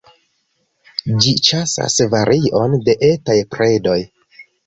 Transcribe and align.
Ĝi 1.25 1.33
ĉasas 1.49 1.99
varion 2.15 2.75
de 2.87 2.97
etaj 3.11 3.37
predoj. 3.55 4.01